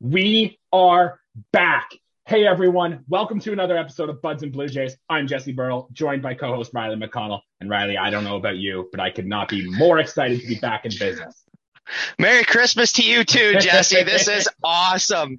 [0.00, 1.20] We are
[1.52, 1.90] back.
[2.26, 4.94] Hey everyone, welcome to another episode of Buds and Blue Jays.
[5.08, 7.40] I'm Jesse Burrell, joined by co-host Riley McConnell.
[7.60, 10.46] And Riley, I don't know about you, but I could not be more excited to
[10.46, 11.42] be back in business.
[12.18, 14.02] Merry Christmas to you too, Jesse.
[14.02, 15.38] this is awesome.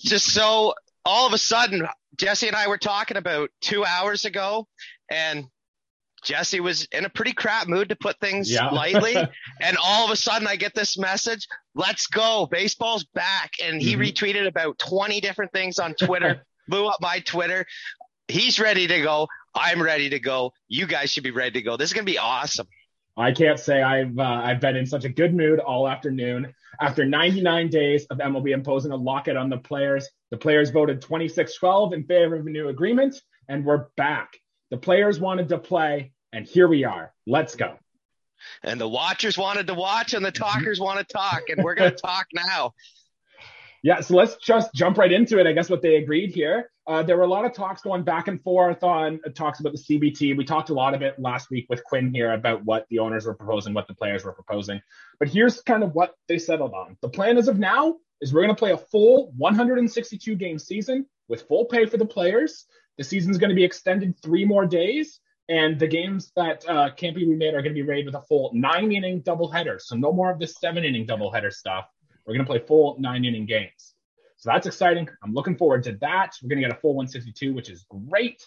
[0.00, 0.74] Just so
[1.04, 4.66] all of a sudden, Jesse and I were talking about two hours ago,
[5.12, 5.46] and
[6.22, 8.68] Jesse was in a pretty crap mood to put things yeah.
[8.70, 9.16] lightly.
[9.60, 12.46] and all of a sudden I get this message, let's go.
[12.50, 13.52] Baseball's back.
[13.62, 14.02] And he mm-hmm.
[14.02, 17.66] retweeted about 20 different things on Twitter, blew up my Twitter.
[18.28, 19.28] He's ready to go.
[19.54, 20.52] I'm ready to go.
[20.68, 21.76] You guys should be ready to go.
[21.76, 22.66] This is going to be awesome.
[23.16, 26.54] I can't say I've uh, I've been in such a good mood all afternoon.
[26.80, 31.92] After 99 days of MLB imposing a lockout on the players, the players voted 26-12
[31.92, 34.38] in favor of a new agreement, and we're back.
[34.70, 37.12] The players wanted to play, and here we are.
[37.26, 37.78] Let's go.
[38.62, 41.90] And the watchers wanted to watch, and the talkers want to talk, and we're going
[41.90, 42.74] to talk now.
[43.84, 45.46] Yeah, so let's just jump right into it.
[45.48, 46.70] I guess what they agreed here.
[46.86, 49.72] Uh, there were a lot of talks going back and forth on uh, talks about
[49.72, 50.36] the CBT.
[50.36, 53.26] We talked a lot of it last week with Quinn here about what the owners
[53.26, 54.80] were proposing, what the players were proposing.
[55.18, 56.96] But here's kind of what they settled on.
[57.02, 61.06] The plan as of now is we're going to play a full 162 game season
[61.28, 62.66] with full pay for the players.
[62.98, 65.18] The season's going to be extended three more days,
[65.52, 68.22] and the games that uh, can't be remade are going to be rated with a
[68.22, 69.78] full nine inning doubleheader.
[69.78, 71.84] So no more of this seven inning doubleheader stuff.
[72.24, 73.92] We're going to play full nine inning games.
[74.38, 75.10] So that's exciting.
[75.22, 76.32] I'm looking forward to that.
[76.42, 78.46] We're going to get a full 162, which is great.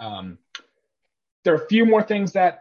[0.00, 0.38] Um,
[1.44, 2.60] there are a few more things that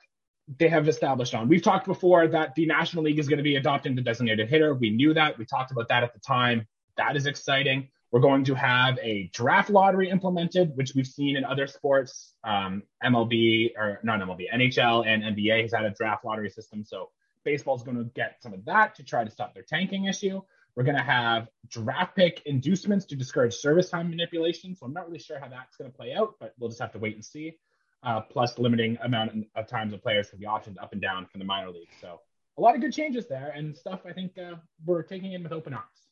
[0.59, 1.47] they have established on.
[1.47, 4.73] We've talked before that the National League is going to be adopting the designated hitter.
[4.73, 5.37] We knew that.
[5.37, 6.67] We talked about that at the time.
[6.97, 7.87] That is exciting.
[8.11, 12.33] We're going to have a draft lottery implemented, which we've seen in other sports.
[12.43, 16.83] Um, MLB or not MLB, NHL and NBA has had a draft lottery system.
[16.83, 17.09] So
[17.45, 20.41] baseball is going to get some of that to try to stop their tanking issue.
[20.75, 24.75] We're going to have draft pick inducements to discourage service time manipulation.
[24.75, 26.91] So I'm not really sure how that's going to play out, but we'll just have
[26.93, 27.55] to wait and see.
[28.03, 31.39] Uh, plus limiting amount of times of players for the options up and down from
[31.39, 31.87] the minor league.
[32.01, 32.19] So
[32.57, 34.55] a lot of good changes there and stuff I think uh,
[34.85, 36.10] we're taking in with open arms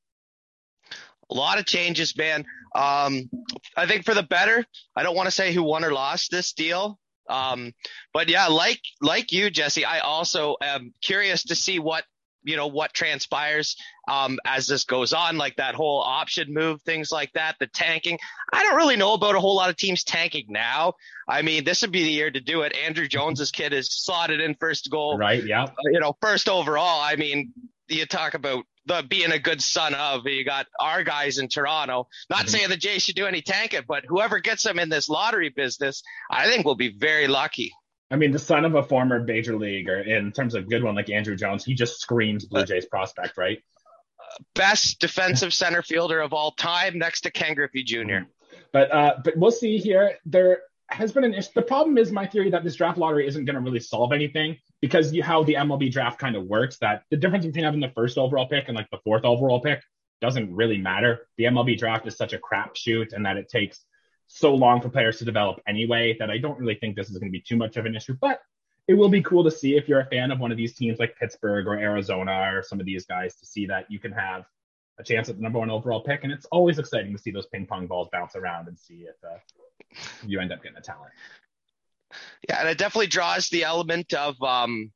[1.30, 2.46] a lot of changes, man.
[2.76, 3.30] Um,
[3.76, 4.66] I think for the better.
[4.96, 7.00] I don't want to say who won or lost this deal.
[7.30, 7.74] Um,
[8.14, 12.04] but yeah, like like you, Jesse, I also am curious to see what
[12.44, 13.76] you know what transpires
[14.08, 18.18] um, as this goes on, like that whole option move, things like that, the tanking.
[18.52, 20.94] I don't really know about a whole lot of teams tanking now.
[21.28, 22.74] I mean, this would be the year to do it.
[22.74, 25.44] Andruw Jones's kid is slotted in first goal, right?
[25.46, 27.02] Yeah, you know, first overall.
[27.02, 27.54] I mean,
[27.88, 30.26] you talk about the being a good son of.
[30.26, 32.10] You got our guys in Toronto.
[32.30, 32.48] Not mm-hmm.
[32.48, 36.04] saying the Jays should do any tanking, but whoever gets them in this lottery business,
[36.30, 37.72] I think will be very lucky.
[38.12, 41.06] I mean, the son of a former major leaguer, in terms of good one like
[41.06, 43.60] Andruw Jones, he just screams Blue Jays prospect, right?
[44.56, 47.98] Best defensive center fielder of all time, next to Ken Griffey Jr.
[47.98, 48.24] Mm-hmm.
[48.72, 50.18] But uh, but we'll see here.
[50.26, 51.50] There has been an issue.
[51.56, 54.58] The problem is my theory that this draft lottery isn't going to really solve anything
[54.82, 56.78] because you, how the MLB draft kind of works.
[56.80, 59.82] That the difference between having the first overall pick and like the fourth overall pick
[60.22, 61.28] doesn't really matter.
[61.38, 63.86] The MLB draft is such a crapshoot, and that it takes
[64.28, 67.32] so long for players to develop anyway that I don't really think this is going
[67.32, 68.16] to be too much of an issue.
[68.20, 68.40] But
[68.88, 71.00] it will be cool to see if you're a fan of one of these teams
[71.00, 74.46] like Pittsburgh or Arizona or some of these guys to see that you can have
[74.98, 76.24] a chance at the number one overall pick.
[76.24, 79.16] And it's always exciting to see those ping pong balls bounce around and see if
[79.24, 79.38] uh,
[80.26, 81.12] you end up getting a talent.
[82.48, 84.92] Yeah, and it definitely draws the element of um,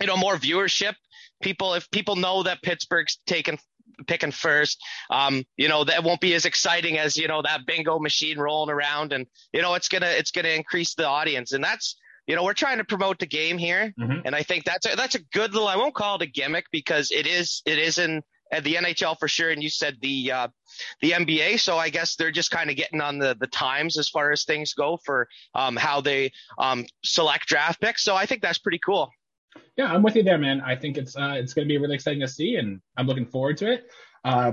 [0.00, 0.94] you know more viewership.
[1.42, 3.58] People, if people know that Pittsburgh's taken
[4.06, 7.98] picking first, um, you know that won't be as exciting as you know that bingo
[7.98, 11.96] machine rolling around, and you know it's gonna it's gonna increase the audience, and that's
[12.26, 14.20] you know we're trying to promote the game here, mm-hmm.
[14.24, 15.68] and I think that's a, that's a good little.
[15.68, 19.18] I won't call it a gimmick because it is it is in at the NHL
[19.18, 20.48] for sure, and you said the uh,
[21.00, 21.60] the NBA.
[21.60, 24.44] So I guess they're just kind of getting on the the times as far as
[24.44, 28.02] things go for um, how they um, select draft picks.
[28.02, 29.10] So I think that's pretty cool.
[29.76, 30.60] Yeah, I'm with you there, man.
[30.60, 33.26] I think it's uh, it's going to be really exciting to see, and I'm looking
[33.26, 33.86] forward to it.
[34.24, 34.52] Uh,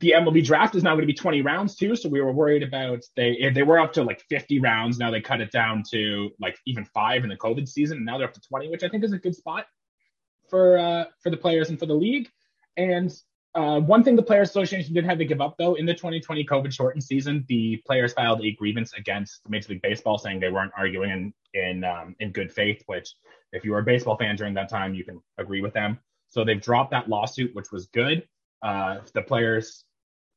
[0.00, 2.62] the MLB draft is now going to be 20 rounds too, so we were worried
[2.62, 4.98] about they they were up to like 50 rounds.
[4.98, 8.18] Now they cut it down to like even five in the COVID season, and now
[8.18, 9.66] they're up to 20, which I think is a good spot
[10.50, 12.28] for uh, for the players and for the league.
[12.76, 13.12] And
[13.54, 16.44] uh, one thing the Players Association did have to give up, though, in the 2020
[16.44, 20.72] COVID shortened season, the players filed a grievance against Major League Baseball, saying they weren't
[20.76, 22.82] arguing in in um, in good faith.
[22.86, 23.14] Which,
[23.52, 25.98] if you were a baseball fan during that time, you can agree with them.
[26.28, 28.26] So they've dropped that lawsuit, which was good.
[28.62, 29.84] Uh, the players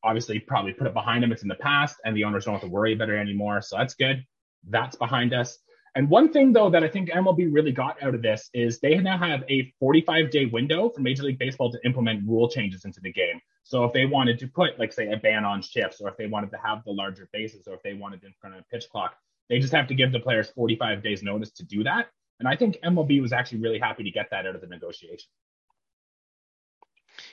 [0.03, 1.33] obviously probably put it behind them.
[1.33, 3.61] It's in the past, and the owners don't have to worry about it anymore.
[3.61, 4.25] So that's good.
[4.69, 5.57] That's behind us.
[5.95, 8.97] And one thing though that I think MLB really got out of this is they
[8.97, 13.01] now have a 45 day window for Major League Baseball to implement rule changes into
[13.01, 13.39] the game.
[13.63, 16.25] So if they wanted to put, like, say, a ban on shifts, or if they
[16.25, 19.15] wanted to have the larger bases, or if they wanted to of a pitch clock,
[19.47, 22.07] they just have to give the players 45 days notice to do that.
[22.39, 25.29] And I think MLB was actually really happy to get that out of the negotiation.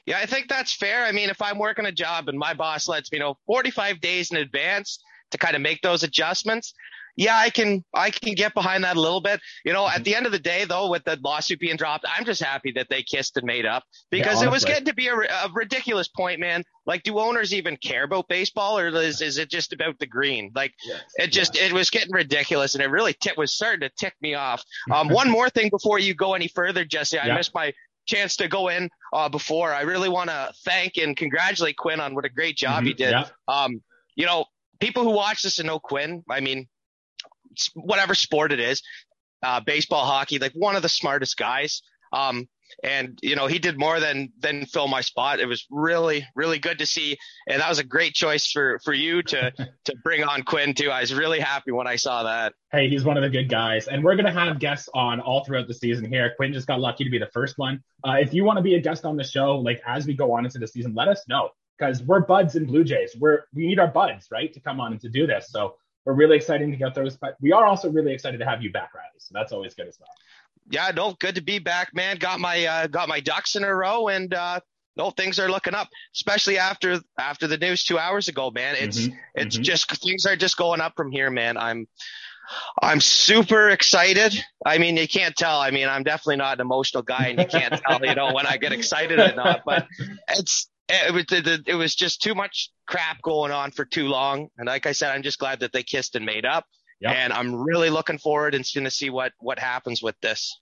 [0.04, 1.04] Yeah, I think that's fair.
[1.04, 4.30] I mean, if I'm working a job and my boss lets me know 45 days
[4.30, 6.74] in advance to kind of make those adjustments,
[7.16, 9.40] yeah, I can I can get behind that a little bit.
[9.64, 12.26] You know, at the end of the day, though, with the lawsuit being dropped, I'm
[12.26, 15.08] just happy that they kissed and made up because yeah, it was getting to be
[15.08, 16.62] a, a, ridiculous point, man.
[16.84, 20.52] Like, do owners even care about baseball, or is, is it just about the green?
[20.54, 21.70] Like, yes, it just yes.
[21.70, 24.62] it was getting ridiculous, and it really t- was starting to tick me off.
[24.92, 27.34] Um, one more thing before you go any further, Jesse, I yeah.
[27.34, 27.72] missed my
[28.06, 29.72] chance to go in uh, before.
[29.72, 32.86] I really want to thank and congratulate Quinn on what a great job mm-hmm.
[32.86, 33.10] he did.
[33.10, 33.26] Yeah.
[33.48, 33.82] Um,
[34.14, 34.46] you know,
[34.80, 36.68] people who watch this and know Quinn, I mean,
[37.74, 38.82] whatever sport it is,
[39.42, 41.82] uh, baseball, hockey, like one of the smartest guys.
[42.12, 42.48] Um,
[42.82, 45.40] and you know he did more than than fill my spot.
[45.40, 47.16] It was really really good to see,
[47.48, 49.52] and that was a great choice for for you to
[49.84, 50.90] to bring on Quinn too.
[50.90, 52.54] I was really happy when I saw that.
[52.72, 55.68] Hey, he's one of the good guys, and we're gonna have guests on all throughout
[55.68, 56.34] the season here.
[56.36, 57.82] Quinn just got lucky to be the first one.
[58.06, 60.32] Uh, if you want to be a guest on the show, like as we go
[60.32, 63.16] on into the season, let us know because we're buds and Blue Jays.
[63.18, 65.48] We're we need our buds right to come on and to do this.
[65.50, 65.76] So
[66.06, 68.70] we're really excited to get those, but we are also really excited to have you
[68.70, 69.08] back, Riley.
[69.18, 70.08] So that's always good as well.
[70.70, 72.16] Yeah, no, good to be back, man.
[72.16, 74.60] Got my uh, got my ducks in a row, and uh,
[74.96, 78.76] no, things are looking up, especially after after the news two hours ago, man.
[78.78, 79.62] It's mm-hmm, it's mm-hmm.
[79.62, 81.56] just things are just going up from here, man.
[81.56, 81.86] I'm
[82.80, 84.44] I'm super excited.
[84.64, 85.60] I mean, you can't tell.
[85.60, 88.46] I mean, I'm definitely not an emotional guy, and you can't tell, you know, when
[88.46, 89.62] I get excited or not.
[89.64, 89.86] But
[90.30, 91.24] it's it was
[91.66, 94.48] it was just too much crap going on for too long.
[94.58, 96.66] And like I said, I'm just glad that they kissed and made up.
[97.00, 97.14] Yep.
[97.14, 100.58] And I'm really looking forward and going to see what what happens with this.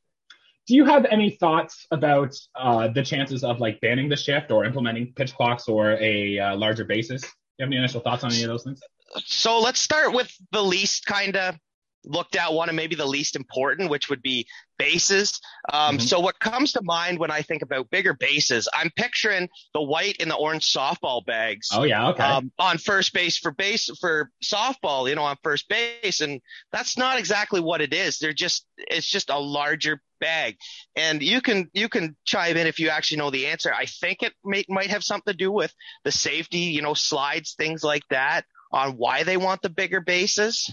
[0.66, 4.64] Do you have any thoughts about uh, the chances of like banning the shift or
[4.64, 7.20] implementing pitch clocks or a uh, larger basis?
[7.22, 7.28] Do
[7.58, 8.80] you have any initial thoughts on any of those things?
[9.18, 11.56] So let's start with the least kind of
[12.04, 14.46] looked at one and maybe the least important, which would be
[14.78, 15.40] bases.
[15.72, 16.06] Um, mm-hmm.
[16.06, 20.16] So what comes to mind when I think about bigger bases, I'm picturing the white
[20.20, 21.68] and the orange softball bags.
[21.72, 22.22] Oh yeah, okay.
[22.22, 26.40] Um, on first base for base for softball, you know, on first base, and
[26.72, 28.18] that's not exactly what it is.
[28.18, 30.56] They're just it's just a larger bag,
[30.96, 33.72] and you can you can chime in if you actually know the answer.
[33.72, 35.72] I think it may, might have something to do with
[36.04, 40.72] the safety, you know, slides, things like that, on why they want the bigger bases.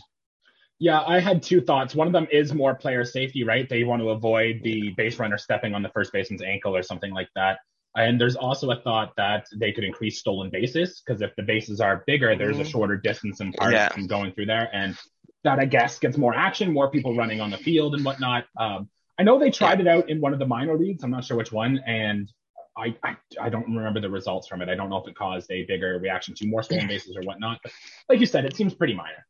[0.82, 1.94] Yeah, I had two thoughts.
[1.94, 3.70] One of them is more player safety, right?
[3.70, 7.14] They want to avoid the base runner stepping on the first baseman's ankle or something
[7.14, 7.60] like that.
[7.96, 11.82] And there's also a thought that they could increase stolen bases because if the bases
[11.82, 12.70] are bigger, there's a mm-hmm.
[12.72, 13.90] shorter distance and part yeah.
[13.90, 14.72] from going through there.
[14.74, 14.98] And
[15.44, 18.46] that, I guess, gets more action, more people running on the field and whatnot.
[18.60, 18.90] Um,
[19.20, 19.86] I know they tried yeah.
[19.86, 21.04] it out in one of the minor leagues.
[21.04, 21.80] I'm not sure which one.
[21.86, 22.28] And
[22.76, 24.70] I, I, I don't remember the results from it.
[24.70, 27.60] I don't know if it caused a bigger reaction to more stolen bases or whatnot.
[27.62, 27.72] But
[28.10, 29.28] like you said, it seems pretty minor.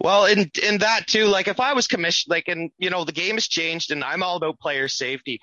[0.00, 3.12] Well, in in that too, like if I was commissioned, like and you know the
[3.12, 5.40] game has changed, and I'm all about player safety.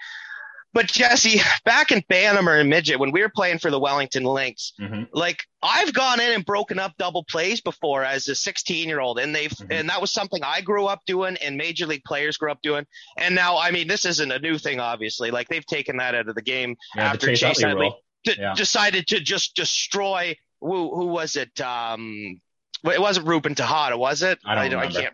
[0.71, 4.24] But Jesse, back in Bantam or in Midget, when we were playing for the Wellington
[4.24, 5.04] Lynx, mm-hmm.
[5.13, 9.18] like I've gone in and broken up double plays before as a 16 year old,
[9.18, 9.71] and they've mm-hmm.
[9.71, 12.86] and that was something I grew up doing, and major league players grew up doing.
[13.18, 15.31] And now, I mean, this isn't a new thing, obviously.
[15.31, 18.54] Like they've taken that out of the game yeah, after Chase Utley d- yeah.
[18.54, 20.35] decided to just destroy.
[20.61, 21.59] Who, who was it?
[21.61, 22.42] Um,
[22.86, 24.40] it wasn't Ruben Tejada, was it?
[24.45, 25.14] I don't I, I can't.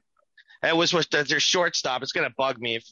[0.63, 2.01] It was with their shortstop.
[2.01, 2.85] It's gonna bug me, if,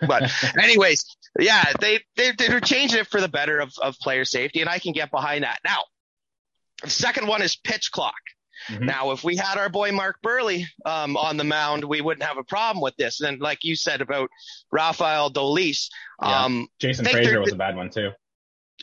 [0.06, 1.04] but anyways,
[1.38, 4.78] yeah, they they they're changing it for the better of of player safety, and I
[4.78, 5.58] can get behind that.
[5.64, 5.82] Now,
[6.82, 8.14] the second one is pitch clock.
[8.68, 8.86] Mm-hmm.
[8.86, 12.38] Now, if we had our boy Mark Buehrle um, on the mound, we wouldn't have
[12.38, 13.20] a problem with this.
[13.20, 14.30] And like you said about
[14.72, 15.88] Rafael Dolis,
[16.20, 16.44] yeah.
[16.44, 18.10] um, Jason Frasor was a bad one too.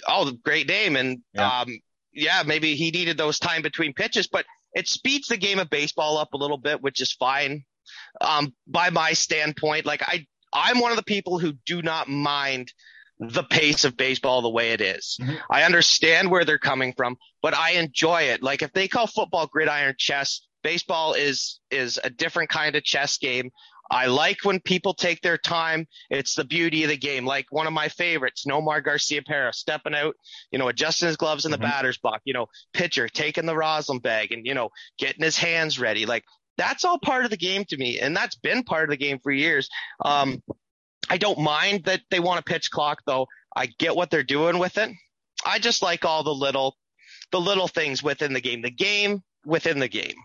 [0.08, 1.62] Oh, great name, and yeah.
[1.62, 1.80] um,
[2.14, 6.17] yeah, maybe he needed those time between pitches, but it speeds the game of baseball
[6.17, 7.63] up a little bit, which is fine.
[8.22, 12.72] Um, by my standpoint, like I, I'm one of the people who do not mind
[13.20, 15.17] the pace of baseball the way it is.
[15.22, 15.36] Mm-hmm.
[15.50, 18.44] I understand where they're coming from, but I enjoy it.
[18.44, 23.17] Like if they call football gridiron chess, baseball is is a different kind of chess
[23.17, 23.51] game.
[23.92, 25.88] I like when people take their time.
[26.10, 27.25] It's the beauty of the game.
[27.25, 30.15] Like one of my favorites, Nomar Garciaparra, stepping out,
[30.51, 31.68] you know, adjusting his gloves in the mm-hmm.
[31.68, 35.80] batter's box, you know, pitcher taking the rosin bag and, you know, getting his hands
[35.80, 36.06] ready.
[36.06, 36.24] Like
[36.58, 38.00] that's all part of the game to me.
[38.00, 39.70] And that's been part of the game for years.
[40.04, 40.42] Um,
[41.10, 43.27] I don't mind that they want a pitch clock though.
[43.56, 44.89] I get what they're doing with it.
[45.46, 46.75] I just like all the little,
[47.32, 50.15] the little things within the game, the game within the game.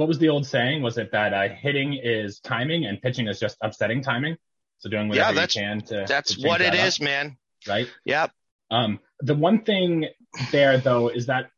[0.00, 0.80] What was the old saying?
[0.80, 4.38] Was it that uh, hitting is timing and pitching is just upsetting timing?
[4.78, 6.06] So doing whatever yeah, you can to.
[6.08, 7.36] That's to what it that is, up, man.
[7.68, 7.86] Right.
[8.06, 8.30] Yep.
[8.70, 10.06] Um, the one thing
[10.52, 11.50] there though is that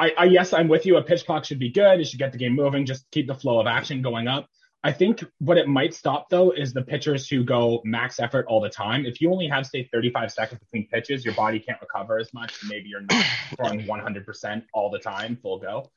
[0.00, 0.96] I, I yes, I'm with you.
[0.96, 2.00] A pitch clock should be good.
[2.00, 2.86] It should get the game moving.
[2.86, 4.48] Just keep the flow of action going up.
[4.82, 8.60] I think what it might stop though is the pitchers who go max effort all
[8.60, 9.06] the time.
[9.06, 12.52] If you only have say 35 seconds between pitches, your body can't recover as much.
[12.68, 15.88] Maybe you're not throwing 100% all the time, full go.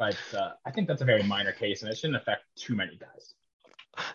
[0.00, 2.96] But uh, I think that's a very minor case, and it shouldn't affect too many
[2.96, 3.34] guys.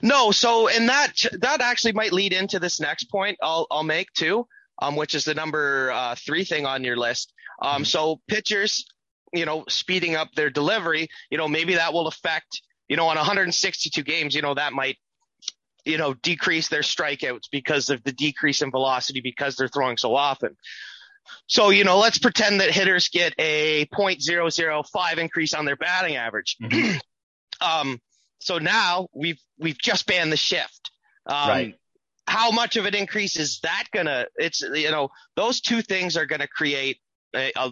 [0.02, 4.12] No, so and that that actually might lead into this next point I'll I'll make
[4.14, 4.48] too,
[4.82, 7.32] um, which is the number uh, three thing on your list.
[7.62, 7.84] Um, mm-hmm.
[7.84, 8.86] so pitchers,
[9.32, 13.16] you know, speeding up their delivery, you know, maybe that will affect you know, on
[13.16, 14.98] 162 games, you know, that might,
[15.86, 20.16] you know, decrease their strikeouts because of the decrease in velocity because they're throwing so
[20.16, 20.56] often.
[21.48, 26.58] So, you know, let's pretend that hitters get a 0.005 increase on their batting average.
[26.62, 26.98] Mm-hmm.
[27.62, 28.02] um,
[28.40, 30.92] so now we've, we've just banned the shift.
[31.26, 31.76] Um, right.
[32.28, 36.26] How much of an increase is that gonna, it's, you know, those two things are
[36.26, 37.00] gonna create
[37.36, 37.72] a, a,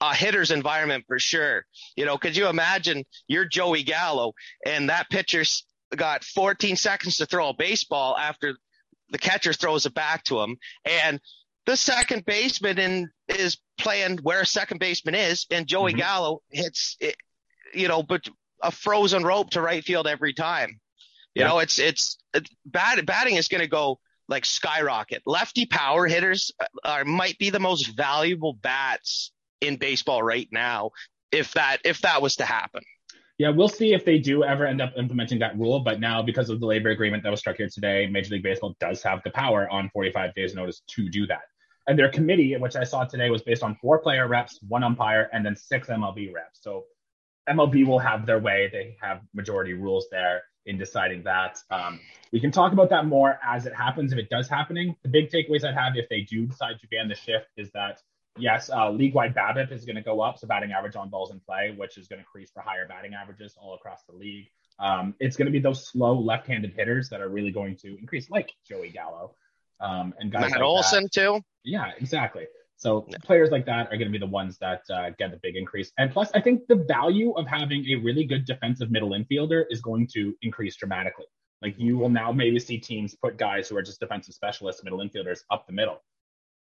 [0.00, 1.66] a hitter's environment for sure.
[1.96, 4.32] You know, could you imagine you're Joey Gallo
[4.64, 8.54] and that pitcher's got 14 seconds to throw a baseball after
[9.10, 11.20] the catcher throws it back to him and
[11.68, 15.98] the second baseman in, is playing where a second baseman is and Joey mm-hmm.
[15.98, 17.14] Gallo hits it,
[17.74, 18.26] you know, but
[18.62, 20.80] a frozen rope to right field every time.
[21.34, 21.48] You yeah.
[21.48, 23.98] know, it's, it's, it's bad, batting is going to go
[24.28, 25.20] like skyrocket.
[25.26, 26.52] Lefty power hitters
[26.84, 30.92] are, might be the most valuable bats in baseball right now
[31.30, 32.82] if that if that was to happen.
[33.36, 35.80] Yeah, we'll see if they do ever end up implementing that rule.
[35.80, 38.74] But now, because of the labor agreement that was struck here today, Major League Baseball
[38.80, 41.42] does have the power on 45 days' notice to do that.
[41.88, 45.30] And their committee, which I saw today, was based on four player reps, one umpire,
[45.32, 46.60] and then six MLB reps.
[46.62, 46.84] So
[47.48, 48.68] MLB will have their way.
[48.70, 51.58] They have majority rules there in deciding that.
[51.70, 51.98] Um,
[52.30, 54.94] we can talk about that more as it happens if it does happening.
[55.02, 58.02] The big takeaways I'd have if they do decide to ban the shift is that
[58.36, 61.40] yes, uh, league-wide BABIP is going to go up, so batting average on balls in
[61.40, 64.48] play, which is going to increase for higher batting averages all across the league.
[64.78, 68.30] Um, it's going to be those slow left-handed hitters that are really going to increase,
[68.30, 69.34] like Joey Gallo
[69.80, 71.12] um, and guys Matt like Olson that.
[71.12, 71.40] too.
[71.64, 72.46] Yeah, exactly.
[72.76, 73.16] So yeah.
[73.24, 75.90] players like that are going to be the ones that uh, get the big increase.
[75.98, 79.80] And plus, I think the value of having a really good defensive middle infielder is
[79.80, 81.26] going to increase dramatically.
[81.60, 85.00] Like you will now maybe see teams put guys who are just defensive specialists, middle
[85.00, 86.00] infielders, up the middle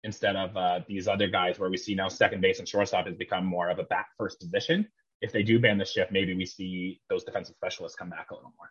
[0.04, 3.16] instead of uh, these other guys where we see now second base and shortstop has
[3.16, 4.86] become more of a back first position.
[5.20, 8.34] If they do ban the shift, maybe we see those defensive specialists come back a
[8.34, 8.70] little more.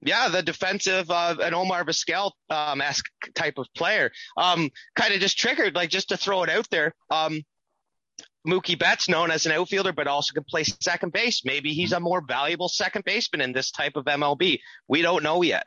[0.00, 5.20] Yeah, the defensive uh, an Omar Vizquel um, esque type of player, um, kind of
[5.20, 6.94] just triggered like just to throw it out there.
[7.10, 7.42] Um,
[8.46, 11.44] Mookie Betts, known as an outfielder, but also can play second base.
[11.44, 14.60] Maybe he's a more valuable second baseman in this type of MLB.
[14.86, 15.66] We don't know yet.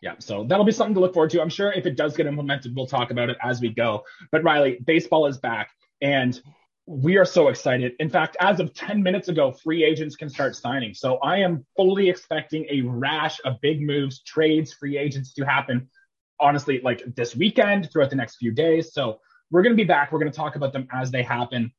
[0.00, 1.42] Yeah, so that'll be something to look forward to.
[1.42, 4.04] I'm sure if it does get implemented, we'll talk about it as we go.
[4.30, 6.40] But Riley, baseball is back, and
[6.88, 7.92] we are so excited.
[7.98, 10.94] In fact, as of 10 minutes ago, free agents can start signing.
[10.94, 15.90] So I am fully expecting a rash of big moves, trades, free agents to happen,
[16.40, 18.94] honestly, like this weekend, throughout the next few days.
[18.94, 20.12] So we're going to be back.
[20.12, 21.72] We're going to talk about them as they happen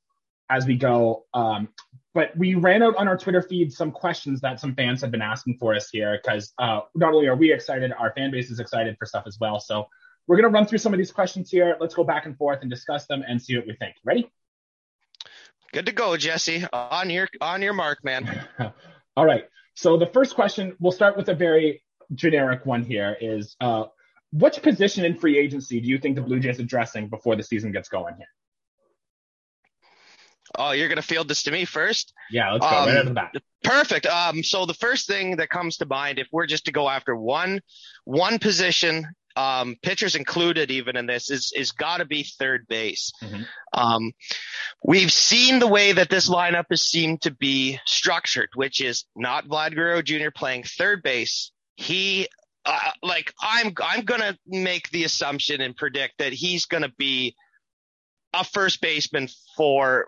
[0.52, 1.26] as we go.
[1.34, 1.70] Um,
[2.14, 5.24] but we ran out on our Twitter feed some questions that some fans have been
[5.24, 8.60] asking for us here because uh, not only are we excited, our fan base is
[8.60, 9.60] excited for stuff as well.
[9.60, 9.88] So
[10.28, 11.78] we're going to run through some of these questions here.
[11.80, 13.96] Let's go back and forth and discuss them and see what we think.
[14.04, 14.32] Ready?
[15.74, 16.66] Good to go, Jesse.
[16.74, 18.48] On your on your mark, man.
[19.18, 19.46] All right.
[19.76, 21.84] So the first question, we'll start with a very
[22.14, 23.86] generic one here is uh,
[24.32, 27.44] which position in free agency do you think the Blue Jays are addressing before the
[27.44, 28.28] season gets going here?
[30.58, 32.14] Oh, you're gonna field this to me first?
[32.32, 33.34] Yeah, let's go um, right out of the bat.
[33.64, 34.08] Perfect.
[34.08, 37.16] Um, so the first thing that comes to mind, if we're just to go after
[37.16, 37.62] one
[38.06, 43.12] one position, um, pitchers included even in this, is is got to be third base.
[43.24, 43.44] Mm-hmm.
[43.74, 44.12] Um,
[44.84, 49.48] we've seen the way that this lineup has seemed to be structured, which is not
[49.48, 50.32] Vlad Guerrero Jr.
[50.34, 51.52] playing third base.
[51.76, 52.28] He
[52.66, 57.36] uh, like I'm I'm gonna make the assumption and predict that he's gonna be
[58.34, 60.08] a first baseman for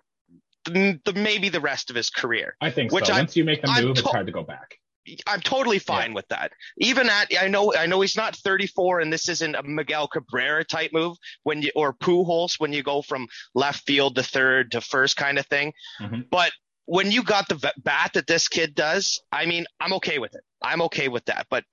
[0.65, 2.55] the, the, maybe the rest of his career.
[2.61, 3.13] I think which so.
[3.13, 4.77] Once you make the move, to- it's hard to go back.
[5.25, 6.15] I'm totally fine yeah.
[6.15, 6.51] with that.
[6.77, 10.63] Even at I know I know he's not 34 and this isn't a Miguel Cabrera
[10.63, 14.81] type move when you or Pujols when you go from left field to third to
[14.81, 15.73] first kind of thing.
[15.99, 16.21] Mm-hmm.
[16.29, 16.51] But
[16.85, 20.41] when you got the bat that this kid does, I mean, I'm okay with it.
[20.61, 21.47] I'm okay with that.
[21.49, 21.63] But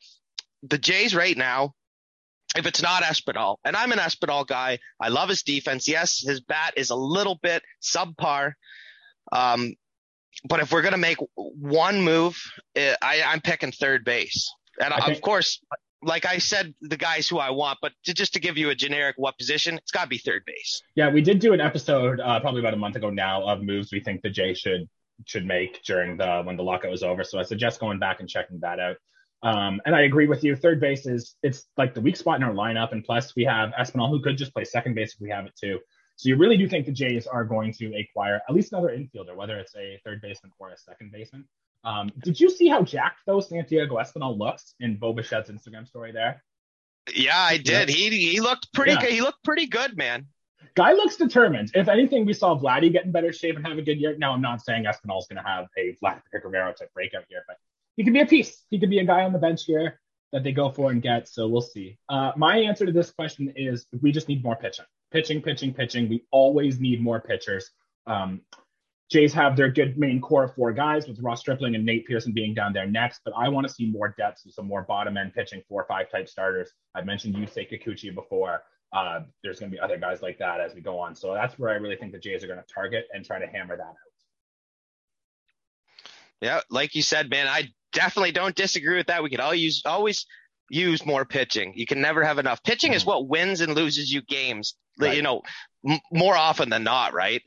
[0.62, 1.75] the Jays right now,
[2.56, 5.88] if it's not Espinal, and I'm an Espinal guy, I love his defense.
[5.88, 8.52] Yes, his bat is a little bit subpar.
[9.32, 9.75] Um,
[10.49, 12.40] but if we're gonna make one move,
[12.76, 15.61] eh, I, I'm picking third base, and think- of course,
[16.02, 17.78] like I said, the guys who I want.
[17.83, 20.42] But to, just to give you a generic what position, it's got to be third
[20.47, 20.83] base.
[20.95, 23.92] Yeah, we did do an episode uh, probably about a month ago now of moves
[23.92, 24.88] we think the Jay should
[25.26, 27.25] should make during the when the lockout was over.
[27.25, 28.97] So I suggest going back and checking that out.
[29.42, 30.57] Um, and I agree with you.
[30.57, 33.71] Third base is it's like the weak spot in our lineup, and plus we have
[33.78, 35.78] Espinal who could just play second base if we have it too.
[36.18, 39.37] So you really do think the Jays are going to acquire at least another infielder,
[39.37, 41.44] whether it's a third baseman or a second baseman.
[41.84, 46.10] Um, did you see how jacked though Santiago Espinal looks in Bo Bichette's Instagram story
[46.10, 46.42] there?
[47.14, 47.88] Yeah, I did.
[47.88, 49.00] He he looked pretty Yeah.
[49.00, 49.12] good.
[49.12, 50.26] He looked pretty good, man.
[50.75, 51.70] Guy looks determined.
[51.75, 54.16] If anything, we saw Vladdy get in better shape and have a good year.
[54.18, 57.58] Now, I'm not saying Espinal's going to have a Vlad Guerrero type breakout here, but
[57.96, 58.64] he could be a piece.
[58.70, 60.00] He could be a guy on the bench here
[60.32, 61.28] that they go for and get.
[61.28, 61.96] So we'll see.
[62.08, 64.84] Uh, my answer to this question is we just need more pitching.
[65.11, 66.09] Pitching, pitching, pitching.
[66.09, 67.71] We always need more pitchers.
[68.07, 68.43] Um,
[69.11, 72.33] Jays have their good main core of four guys with Ross Stripling and Nate Pearson
[72.33, 75.17] being down there next, but I want to see more depth and some more bottom
[75.17, 76.73] end pitching, four or five type starters.
[76.95, 78.65] I mentioned Yusei Kikuchi before.
[78.93, 81.15] Uh, there's going to be other guys like that as we go on.
[81.15, 83.47] So that's where I really think the Jays are going to target and try to
[83.47, 83.95] hammer that out.
[86.41, 89.23] Yeah, like you said, man, I definitely don't disagree with that.
[89.23, 90.27] We could all use always
[90.70, 91.72] use more pitching.
[91.76, 92.62] You can never have enough.
[92.62, 93.06] Pitching is Mhm.
[93.06, 94.75] what wins and loses you games.
[94.98, 95.16] Right.
[95.16, 95.42] You know,
[95.88, 97.42] m- more often than not, right?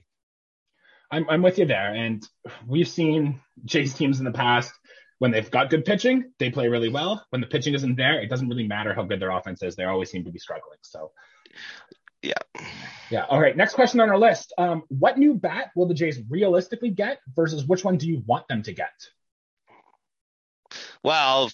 [1.12, 1.94] I'm, I'm with you there.
[1.94, 2.26] And
[2.66, 4.72] we've seen Jays teams in the past
[5.20, 7.24] when they've got good pitching, they play really well.
[7.30, 9.76] When the pitching isn't there, it doesn't really matter how good their offense is.
[9.76, 10.80] They always seem to be struggling.
[10.82, 11.12] So,
[12.24, 12.34] Yeah.
[13.10, 13.26] Yeah.
[13.26, 13.56] All right.
[13.58, 14.54] Next question on our list.
[14.58, 18.48] Um, what new bat will the Jays realistically get versus which one do you want
[18.48, 18.94] them to get?
[21.04, 21.52] Well,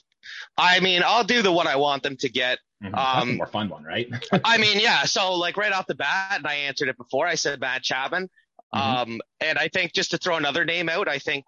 [0.57, 2.59] I mean, I'll do the one I want them to get.
[2.83, 2.95] Mhm.
[2.95, 4.07] Um, more fun one, right?
[4.43, 5.03] I mean, yeah.
[5.03, 7.25] So like right off the bat, and I answered it before.
[7.27, 8.29] I said Matt Chapman.
[8.73, 8.79] Mhm.
[8.79, 11.45] Um, and I think just to throw another name out, I think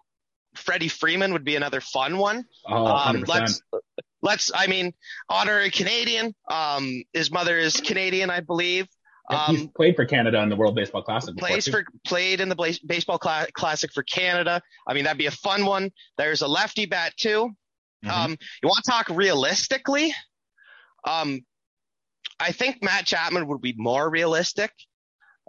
[0.54, 2.44] Freddie Freeman would be another fun one.
[2.66, 3.62] Oh, Um, let's
[4.22, 4.50] let's.
[4.54, 4.92] I mean,
[5.28, 6.34] honorary Canadian.
[6.50, 8.88] Um, his mother is Canadian, I believe.
[9.30, 11.36] Yeah, he's Um, played for Canada in the World Baseball Classic.
[11.36, 14.60] plays for played in the Bla- baseball cla- classic for Canada.
[14.88, 15.92] I mean, that'd be a fun one.
[16.18, 17.52] There's a lefty bat too.
[18.04, 18.10] Mhm.
[18.10, 18.30] Um,
[18.62, 20.14] you want to talk realistically?
[21.04, 21.44] Um,
[22.38, 24.72] I think Matt Chapman would be more realistic.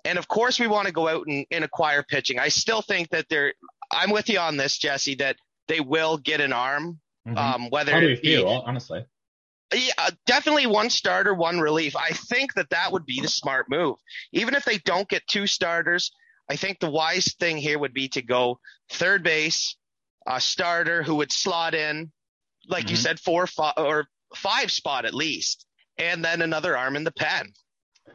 [0.04, 2.40] And of course, we want to go out and, and acquire pitching.
[2.40, 3.54] I still think that they're,
[3.92, 5.38] I'm with you on this, Jesse, that
[5.68, 7.00] they will get an arm.
[7.28, 7.38] Mhm.
[7.38, 9.06] Um, whether How do you it be, honestly?
[9.74, 11.96] yeah, uh, definitely one starter, one relief.
[11.96, 13.98] I think that that would be the smart move.
[14.34, 16.12] Even if they don't get two starters,
[16.50, 18.60] I think the wise thing here would be to go
[18.90, 19.78] third base,
[20.26, 22.12] a starter who would slot in,
[22.68, 23.02] like you Mhm.
[23.02, 25.66] said, four five, or five spot at least,
[25.98, 27.52] and then another arm in the pen.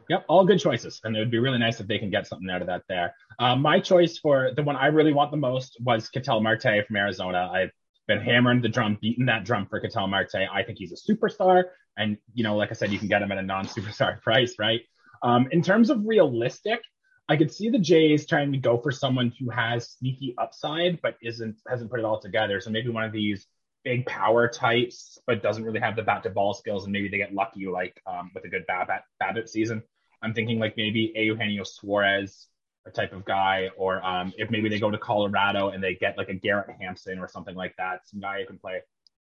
[0.09, 2.49] Yep, all good choices, and it would be really nice if they can get something
[2.49, 3.13] out of that there.
[3.39, 6.95] Uh, my choice for the one I really want the most was Ketel Marte from
[6.95, 7.49] Arizona.
[7.51, 7.71] I've
[8.07, 10.35] been hammering the drum, beating that drum for Ketel Marte.
[10.51, 11.65] I think he's a superstar,
[11.97, 14.81] and you know, like I said, you can get him at a non-superstar price, right?
[15.23, 16.79] Um, in terms of realistic,
[17.27, 21.17] I could see the Jays trying to go for someone who has sneaky upside, but
[21.21, 22.61] isn't hasn't put it all together.
[22.61, 23.47] So maybe one of these
[23.83, 27.17] big power types, but doesn't really have the bat to ball skills, and maybe they
[27.17, 29.83] get lucky like um, with a good BABIP, BABIP season.
[30.21, 32.47] I'm thinking like maybe Eugenio Suarez,
[32.85, 36.17] a type of guy, or um, if maybe they go to Colorado and they get
[36.17, 38.81] like a Garrett Hampson or something like that, some guy who can play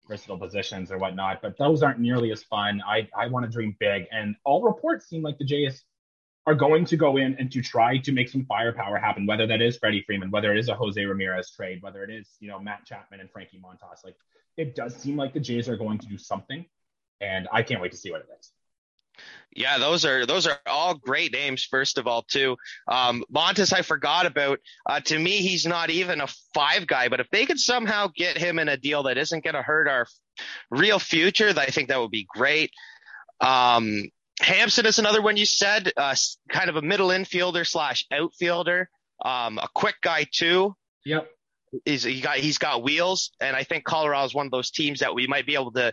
[0.09, 1.41] versatile positions or whatnot.
[1.43, 2.83] But those aren't nearly as fun.
[2.87, 5.85] I I want to dream big, and all reports seem like the Jays
[6.47, 9.63] are going to go in and to try to make some firepower happen, whether that
[9.63, 12.59] is Freddie Freeman, whether it is a Jose Ramirez trade, whether it is, you know,
[12.59, 14.05] Matt Chapman and Frankie Montas.
[14.05, 14.17] Like
[14.57, 16.65] it does seem like the Jays are going to do something.
[17.21, 18.53] And I can't wait to see what it is.
[19.55, 21.63] Yeah, those are those are all great names.
[21.63, 22.57] First of all, too,
[22.89, 24.61] um, Montas I forgot about.
[24.89, 28.39] Uh, to me, he's not even a five guy, but if they could somehow get
[28.39, 30.07] him in a deal that isn't going to hurt our
[30.71, 32.71] real future, I think that would be great.
[33.41, 34.09] Um,
[34.41, 36.15] Hampson is another one you said, uh,
[36.49, 38.89] kind of a middle infielder slash outfielder,
[39.25, 40.75] um, a quick guy too.
[41.05, 41.29] Yep.
[41.85, 45.01] He's he got he's got wheels, and I think Colorado is one of those teams
[45.01, 45.93] that we might be able to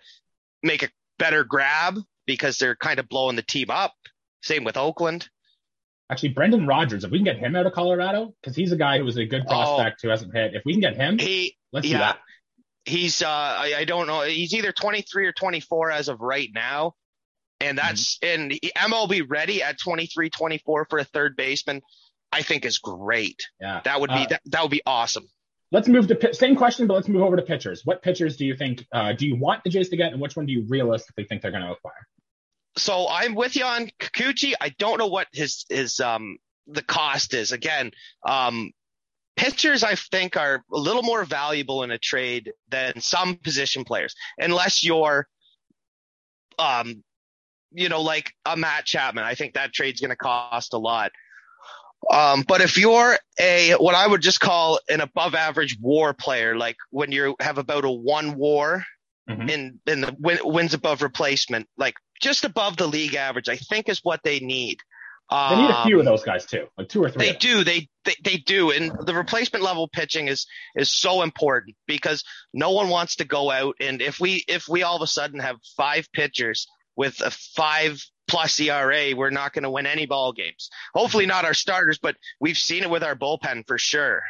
[0.64, 3.94] make a better grab because they're kind of blowing the team up.
[4.44, 5.28] Same with Oakland.
[6.12, 8.98] Actually, Brendan Rodgers, if we can get him out of Colorado, because he's a guy
[8.98, 10.54] who was a good prospect who hasn't hit.
[10.56, 12.00] If we can get him, He let's do yeah.
[12.00, 12.20] that.
[12.86, 16.94] he's uh I, I don't know he's either 23 or 24 as of right now
[17.62, 21.82] and that's and he- MLB ready at 23 24 for a third baseman
[22.32, 23.82] I think is great Yeah.
[23.84, 25.26] that would be Uh, that, that would be awesome
[25.72, 27.86] Let's move to same question, but let's move over to pitchers.
[27.86, 30.36] What pitchers do you think uh, do you want the Jays to get, and which
[30.36, 32.08] one do you realistically think they're going to acquire?
[32.78, 37.34] so I'm with you on Kikuchi I don't know what his his um the cost
[37.34, 37.92] is again
[38.28, 38.72] um
[39.40, 44.14] pitchers I think are a little more valuable in a trade than some position players,
[44.38, 45.28] unless you're,
[46.58, 47.06] um,
[47.72, 49.24] you know, like a Matt Chapman.
[49.24, 51.14] I think that trade's going to cost a lot.
[52.12, 56.58] Um, but if you're a what I would just call an above average WAR player,
[56.58, 58.84] like when you have about a one WAR
[59.30, 59.50] mm-hmm.
[59.50, 63.90] in in the win, wins above replacement, like just above the league average, I think
[63.90, 64.80] is what they need.
[65.32, 67.28] They need a few of um, those guys too, like two or three.
[67.28, 67.64] They do.
[67.64, 72.72] They, they they do, and the replacement level pitching is is so important because no
[72.72, 75.58] one wants to go out and if we if we all of a sudden have
[75.78, 80.70] five pitchers with a five plus ERA, we're not going to win any ball games.
[80.94, 84.22] Hopefully not our starters, but we've seen it with our bullpen for sure.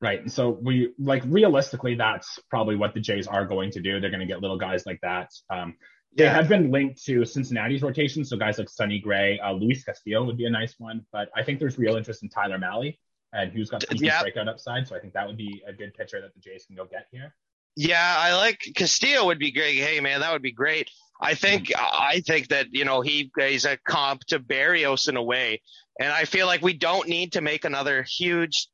[0.00, 0.28] Right.
[0.30, 4.00] So we like realistically, that's probably what the Jays are going to do.
[4.00, 5.30] They're going to get little guys like that.
[5.48, 5.74] Um,
[6.16, 6.34] they yeah.
[6.34, 10.36] have been linked to Cincinnati's rotation, so guys like Sonny Gray, uh, Luis Castillo would
[10.36, 11.06] be a nice one.
[11.10, 12.98] But I think there's real interest in Tyler Mahle,
[13.32, 14.22] and who's got the yep.
[14.22, 14.86] breakout upside.
[14.86, 17.06] So I think that would be a good pitcher that the Jays can go get
[17.10, 17.34] here.
[17.76, 19.78] Yeah, I like Castillo would be great.
[19.78, 20.90] Hey man, that would be great.
[21.22, 21.72] I think.
[21.78, 25.62] I think that you know he he's a comp to Berrios in a way,
[26.00, 28.68] and I feel like we don't need to make another huge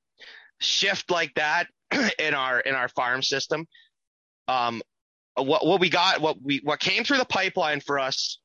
[0.59, 1.67] shift like that
[2.19, 3.67] in our in our farm system.
[4.49, 4.83] Um,
[5.37, 8.39] what what we got, what we what came through the pipeline for us,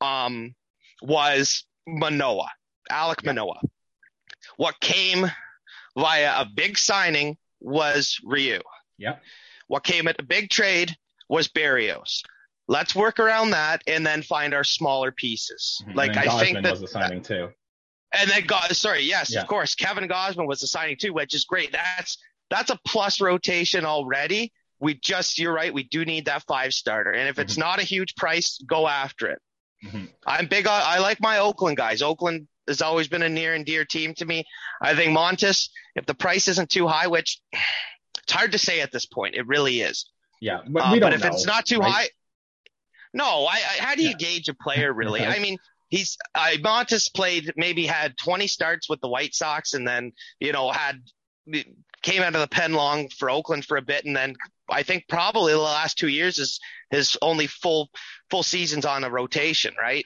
[0.00, 0.54] um,
[1.00, 2.50] was Manoah,
[2.90, 3.30] Alec yeah.
[3.30, 3.60] Manoah.
[4.56, 5.30] What came
[5.96, 8.60] via a big signing was Ryu.
[8.98, 9.16] Yeah.
[9.68, 10.96] What came at a big trade
[11.28, 12.22] was Berrios.
[12.68, 15.82] Let's work around that and then find our smaller pieces.
[15.82, 15.96] Mm-hmm.
[15.96, 17.50] Like I think that was signing too.
[18.12, 19.40] And then God, sorry, yes, yeah.
[19.40, 21.72] of course, Kevin Gausman was a signing too, which is great.
[21.72, 22.18] That's
[22.50, 27.10] that's a plus rotation already we just you're right we do need that five starter
[27.10, 27.60] and if it's mm-hmm.
[27.60, 29.38] not a huge price go after it
[29.84, 30.04] mm-hmm.
[30.26, 33.64] i'm big on, i like my oakland guys oakland has always been a near and
[33.64, 34.44] dear team to me
[34.82, 38.92] i think montas if the price isn't too high which it's hard to say at
[38.92, 41.92] this point it really is yeah but, um, but if know, it's not too right?
[41.92, 42.08] high
[43.16, 44.16] no I, I, how do you yeah.
[44.16, 49.00] gauge a player really i mean he's I Montas played maybe had 20 starts with
[49.00, 51.00] the White Sox and then you know had
[52.02, 54.34] came out of the pen long for Oakland for a bit and then
[54.68, 57.90] I think probably the last two years is his only full
[58.30, 60.04] full seasons on a rotation, right?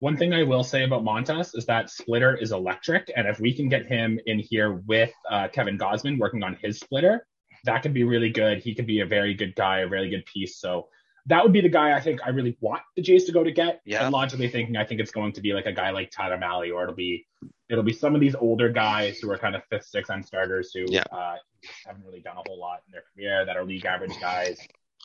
[0.00, 3.54] One thing I will say about Montas is that splitter is electric, and if we
[3.54, 7.26] can get him in here with uh, Kevin Gausman working on his splitter,
[7.64, 8.58] that could be really good.
[8.58, 10.58] He could be a very good guy, a really good piece.
[10.58, 10.88] So
[11.26, 13.50] that would be the guy I think I really want the Jays to go to
[13.50, 13.80] get.
[13.84, 14.04] Yeah.
[14.04, 16.72] And logically thinking, I think it's going to be like a guy like Tyler Mahle,
[16.72, 17.26] or it'll be
[17.68, 20.72] it'll be some of these older guys who are kind of fifth, sixth end starters
[20.72, 21.02] who yeah.
[21.10, 21.36] uh,
[21.84, 24.58] haven't really done a whole lot in their career that are league average guys.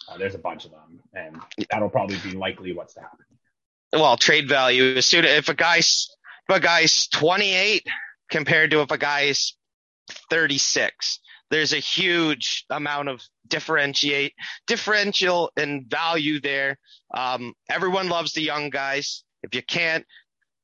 [0.07, 1.37] Uh, there's a bunch of them, and
[1.71, 3.25] that'll probably be likely what's to happen.
[3.93, 6.07] Well, trade value as soon if a guy's
[6.49, 7.85] if a guy's 28
[8.29, 9.55] compared to if a guy's
[10.29, 11.19] 36,
[11.51, 14.33] there's a huge amount of differentiate
[14.65, 16.77] differential and value there.
[17.13, 19.23] Um, everyone loves the young guys.
[19.43, 20.05] If you can't,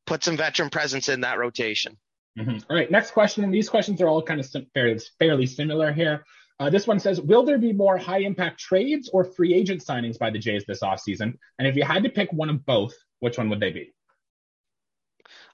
[0.06, 1.97] put some veteran presence in that rotation.
[2.39, 2.60] Mm-hmm.
[2.69, 3.43] All right, next question.
[3.43, 6.23] And these questions are all kind of fairly, fairly similar here.
[6.60, 10.17] Uh, this one says, will there be more high impact trades or free agent signings
[10.17, 11.38] by the Jays this offseason?
[11.60, 13.93] And if you had to pick one of both, which one would they be?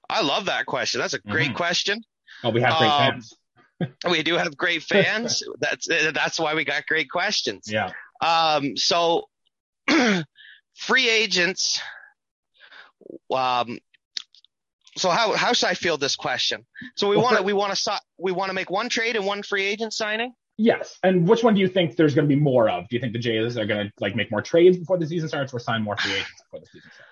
[0.08, 1.00] I love that question.
[1.00, 1.56] That's a great mm-hmm.
[1.56, 2.04] question.
[2.42, 3.34] Oh, we have great um, fans.
[4.08, 5.42] We do have great fans.
[5.58, 7.64] that's that's why we got great questions.
[7.66, 7.90] Yeah.
[8.20, 8.76] Um.
[8.76, 9.28] So,
[10.74, 11.80] free agents.
[13.32, 13.78] Um.
[14.96, 16.64] So how how should I field this question?
[16.96, 19.42] So we want to we want to we want to make one trade and one
[19.42, 20.34] free agent signing.
[20.56, 20.98] Yes.
[21.02, 22.88] And which one do you think there's going to be more of?
[22.88, 25.28] Do you think the Jays are going to like make more trades before the season
[25.28, 27.10] starts or sign more free agents before the season starts?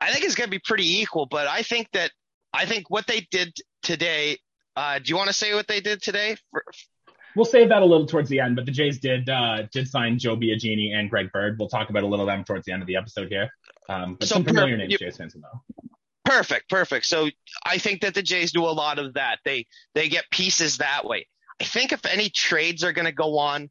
[0.00, 2.10] I think it's going to be pretty equal, but I think that
[2.52, 4.38] I think what they did today.
[4.76, 6.36] Uh, do you want to say what they did today?
[7.34, 10.18] We'll save that a little towards the end, but the Jays did uh, did sign
[10.18, 11.58] Joe Biagini and Greg Bird.
[11.58, 13.50] We'll talk about a little of them towards the end of the episode here.
[13.88, 15.62] Um, but so some familiar names, Jays fans know.
[16.24, 17.06] Perfect, perfect.
[17.06, 17.28] So
[17.64, 19.38] I think that the Jays do a lot of that.
[19.44, 21.26] They they get pieces that way.
[21.60, 23.70] I think if any trades are going to go on,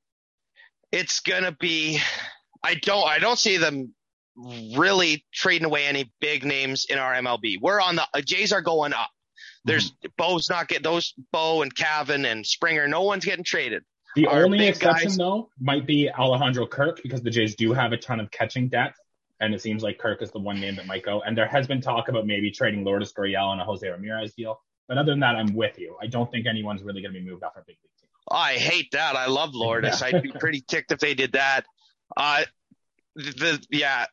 [0.91, 1.99] it's going to be.
[2.63, 3.07] I don't.
[3.07, 3.93] I don't see them
[4.75, 7.57] really trading away any big names in our MLB.
[7.61, 9.09] We're on the Jays are going up.
[9.65, 10.07] There's mm-hmm.
[10.17, 12.87] Bo's not getting those Bo and Cavan and Springer.
[12.87, 13.83] No one's getting traded.
[14.15, 17.93] The our only exception guys, though might be Alejandro Kirk because the Jays do have
[17.93, 18.99] a ton of catching depth
[19.41, 21.21] and it seems like Kirk is the one name that might go.
[21.21, 24.61] And there has been talk about maybe trading Lourdes Gurriel on a Jose Ramirez deal.
[24.87, 25.97] But other than that, I'm with you.
[25.99, 28.09] I don't think anyone's really going to be moved off a big league team.
[28.29, 29.15] I hate that.
[29.15, 29.99] I love Lourdes.
[29.99, 30.07] Yeah.
[30.07, 31.65] I'd be pretty ticked if they did that.
[32.15, 32.43] Uh,
[33.15, 34.05] the yeah,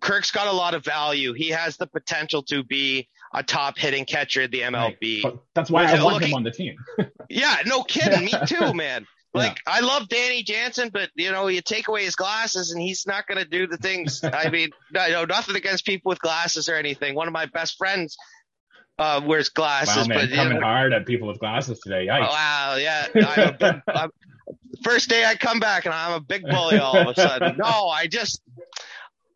[0.00, 1.34] Kirk's got a lot of value.
[1.34, 5.24] He has the potential to be a top hitting catcher in the MLB.
[5.24, 5.34] Right.
[5.54, 6.76] That's why I want him on the team.
[7.28, 8.24] yeah, no kidding.
[8.24, 9.06] Me too, man.
[9.34, 9.74] Like yeah.
[9.74, 13.26] I love Danny Jansen, but you know, you take away his glasses and he's not
[13.26, 14.22] going to do the things.
[14.32, 17.16] I mean, no, no, nothing against people with glasses or anything.
[17.16, 18.16] One of my best friends
[19.00, 20.08] uh, wears glasses.
[20.08, 22.06] Wow, man, but coming know, hard at people with glasses today.
[22.06, 22.28] Yikes.
[22.28, 23.08] Wow, yeah.
[23.16, 24.10] I'm big, I'm,
[24.84, 27.56] first day I come back and I'm a big bully all of a sudden.
[27.56, 28.40] No, I just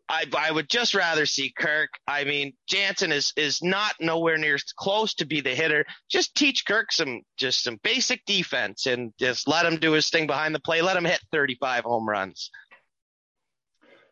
[0.09, 1.89] I, I would just rather see Kirk.
[2.07, 5.85] I mean, Jansen is is not nowhere near close to be the hitter.
[6.09, 10.25] Just teach Kirk some just some basic defense and just let him do his thing
[10.25, 10.81] behind the play.
[10.81, 12.49] Let him hit 35 home runs.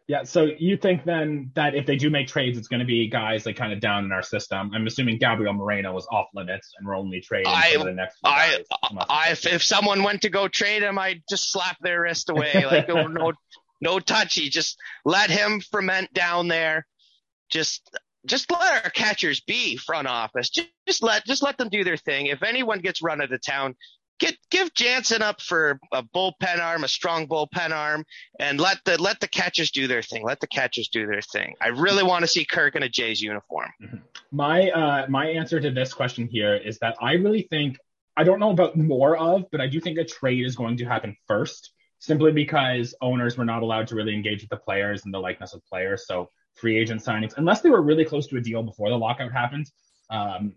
[0.07, 3.09] Yeah, so you think then that if they do make trades, it's going to be
[3.09, 4.71] guys like kind of down in our system.
[4.73, 8.17] I'm assuming Gabriel Moreno was off limits, and we're only trading I, for the next.
[8.23, 8.63] I,
[9.09, 12.65] I, if, if someone went to go trade him, I'd just slap their wrist away.
[12.71, 13.33] Like no,
[13.81, 14.49] no touchy.
[14.49, 16.85] Just let him ferment down there.
[17.49, 17.89] Just
[18.25, 20.49] just let our catchers be front office.
[20.49, 22.27] Just, just let just let them do their thing.
[22.27, 23.75] If anyone gets run out of town,
[24.19, 28.05] get give Jansen up for a bullpen arm, a strong bullpen arm,
[28.39, 30.23] and let the let the catchers do their thing.
[30.23, 31.55] Let the catchers do their thing.
[31.61, 33.71] I really want to see Kirk in a Jays uniform.
[33.81, 33.97] Mm-hmm.
[34.31, 37.77] My uh, my answer to this question here is that I really think
[38.15, 40.85] I don't know about more of, but I do think a trade is going to
[40.85, 45.13] happen first simply because owners were not allowed to really engage with the players and
[45.13, 46.05] the likeness of players.
[46.07, 49.31] So free agent signings, unless they were really close to a deal before the lockout
[49.31, 49.69] happened,
[50.09, 50.53] um,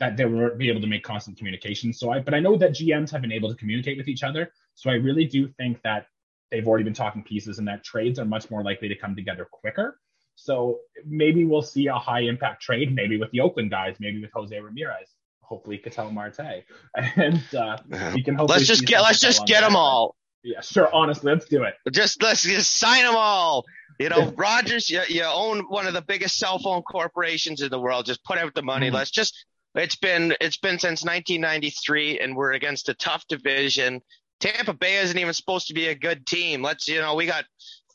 [0.00, 1.92] that they were be able to make constant communication.
[1.92, 4.50] So I, but I know that GMs have been able to communicate with each other.
[4.74, 6.06] So I really do think that
[6.50, 9.46] they've already been talking pieces and that trades are much more likely to come together
[9.50, 9.98] quicker.
[10.36, 14.32] So maybe we'll see a high impact trade, maybe with the Oakland guys, maybe with
[14.32, 15.10] Jose Ramirez,
[15.42, 16.64] hopefully Ketel Marte,
[17.16, 17.78] and uh,
[18.14, 20.16] we can hopefully let's just get let's just get them all.
[20.44, 20.94] Yeah, sure.
[20.94, 21.74] Honestly, let's do it.
[21.90, 23.64] Just let's just sign them all.
[23.98, 27.80] You know, Rogers, you, you own one of the biggest cell phone corporations in the
[27.80, 28.04] world.
[28.04, 28.86] Just put out the money.
[28.86, 28.96] Mm-hmm.
[28.96, 29.46] Let's just.
[29.74, 34.02] It's been it's been since 1993, and we're against a tough division.
[34.38, 36.62] Tampa Bay isn't even supposed to be a good team.
[36.62, 37.44] Let's you know we got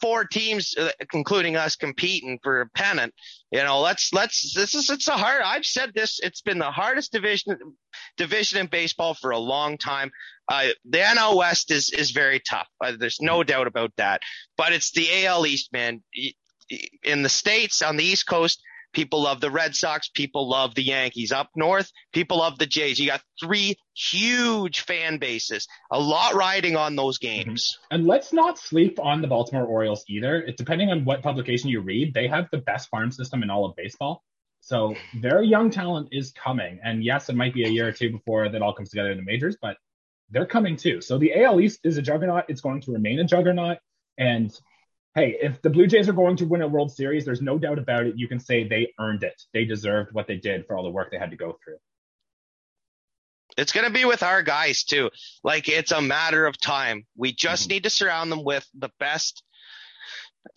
[0.02, 3.14] four teams, uh, including us, competing for a pennant.
[3.52, 5.42] You know, let's let's this is it's a hard.
[5.44, 6.20] I've said this.
[6.22, 7.58] It's been the hardest division
[8.18, 10.12] division in baseball for a long time.
[10.48, 12.68] Uh, the NL West is is very tough.
[12.84, 14.22] Uh, there's no doubt about that.
[14.58, 16.04] But it's the AL East, man.
[17.04, 18.62] In the states on the East Coast,
[18.94, 20.10] People love the Red Sox.
[20.10, 21.32] People love the Yankees.
[21.32, 23.00] Up north, people love the Jays.
[23.00, 27.50] You got three huge fan bases, a lot riding on those mm-hmm.
[27.50, 27.78] games.
[27.78, 27.96] Mm-hmm.
[27.96, 30.42] And let's not sleep on the Baltimore Orioles either.
[30.42, 33.66] It, depending on what publication you read, they have the best farm system in all
[33.66, 34.24] of baseball.
[34.62, 36.80] So their young talent is coming.
[36.84, 39.18] And yes, it might be a year or two before that all comes together in
[39.18, 39.78] the majors, but
[40.30, 41.02] they're coming too.
[41.02, 42.46] So the AL East is a juggernaut.
[42.50, 43.78] It's going to remain a juggernaut.
[44.18, 44.52] And
[45.20, 47.78] hey, if the Blue Jays are going to win a World Series, there's no doubt
[47.78, 48.16] about it.
[48.18, 49.42] You can say they earned it.
[49.54, 51.78] They deserved what they did for all the work they had to go through.
[53.58, 55.10] It's going to be with our guys too.
[55.44, 57.06] Like it's a matter of time.
[57.18, 57.74] We just mm-hmm.
[57.74, 59.44] need to surround them with the best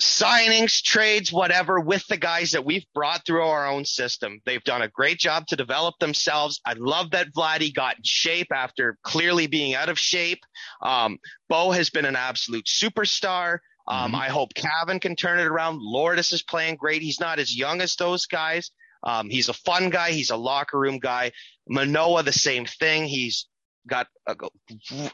[0.00, 4.40] signings, trades, whatever, with the guys that we've brought through our own system.
[4.46, 6.60] They've done a great job to develop themselves.
[6.64, 10.44] I love that Vladdy got in shape after clearly being out of shape.
[10.80, 13.58] Um, Bo has been an absolute superstar.
[13.86, 14.16] Um, mm-hmm.
[14.16, 15.80] I hope Cavan can turn it around.
[15.80, 17.02] Lourdes is playing great.
[17.02, 18.70] He's not as young as those guys.
[19.02, 20.12] Um, he's a fun guy.
[20.12, 21.32] He's a locker room guy.
[21.68, 23.06] Manoah, the same thing.
[23.06, 23.48] He's
[23.88, 24.36] got, a,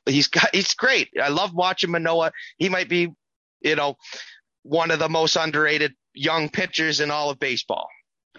[0.06, 1.08] he's got, he's great.
[1.20, 2.32] I love watching Manoah.
[2.58, 3.08] He might be,
[3.62, 3.96] you know,
[4.62, 7.88] one of the most underrated young pitchers in all of baseball.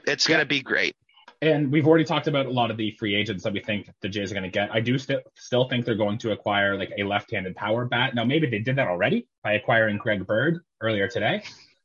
[0.05, 0.35] It's yeah.
[0.35, 0.95] going to be great.
[1.41, 4.09] And we've already talked about a lot of the free agents that we think the
[4.09, 4.69] Jays are going to get.
[4.73, 8.13] I do st- still think they're going to acquire like a left-handed power bat.
[8.13, 11.43] Now, maybe they did that already by acquiring Greg Bird earlier today.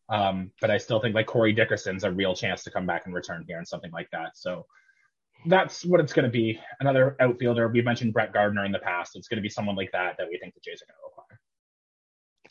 [0.08, 3.14] Um, but I still think like Corey Dickerson's a real chance to come back and
[3.14, 4.36] return here and something like that.
[4.36, 4.66] So
[5.46, 6.58] that's what it's going to be.
[6.80, 7.68] Another outfielder.
[7.68, 9.14] We mentioned Brett Gardner in the past.
[9.14, 11.13] It's going to be someone like that that we think the Jays are going to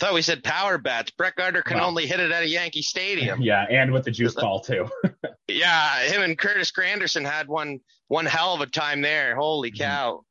[0.04, 1.12] thought we said power bats.
[1.12, 3.42] Brett Gardner can well, only hit it at a Yankee Stadium.
[3.44, 4.88] Yeah, and with the juice ball too.
[5.48, 9.36] yeah, him and Curtis Granderson had one one hell of a time there.
[9.36, 9.84] Holy mm-hmm.
[9.84, 10.22] cow!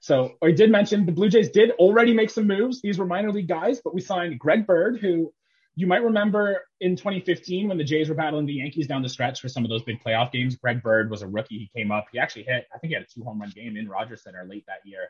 [0.00, 2.82] So I did mention the Blue Jays did already make some moves.
[2.82, 5.32] These were minor league guys, but we signed Greg Bird, who
[5.74, 9.40] you might remember in 2015 when the Jays were battling the Yankees down the stretch
[9.40, 10.56] for some of those big playoff games.
[10.56, 11.70] Greg Bird was a rookie.
[11.72, 12.06] He came up.
[12.12, 12.66] He actually hit.
[12.74, 15.08] I think he had a two home run game in Rogers Center late that year.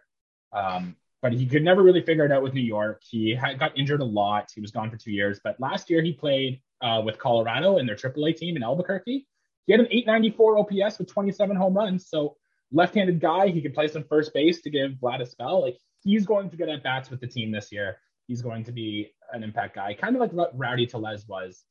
[0.53, 3.03] Um, but he could never really figure it out with New York.
[3.09, 4.51] He had, got injured a lot.
[4.55, 5.41] He was gone for two years.
[5.43, 9.27] But last year he played uh, with Colorado in their AAA team in Albuquerque.
[9.67, 12.09] He had an 894 OPS with 27 home runs.
[12.09, 12.37] So
[12.73, 15.61] left-handed guy, he could play some first base to give Vlad a spell.
[15.61, 17.99] Like he's going to get at bats with the team this year.
[18.27, 21.65] He's going to be an impact guy, kind of like what Rowdy Tellez was